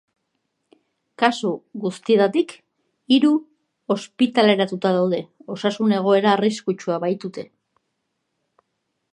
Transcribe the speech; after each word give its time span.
Kasu 1.23 1.49
guzitietatik 1.83 2.55
hiru 3.17 3.31
ospitaleratuta 3.97 4.95
daude, 4.99 5.23
osasun 5.57 5.97
egoera 5.99 6.35
arriskutsua 6.39 6.99
baitute. 7.05 7.49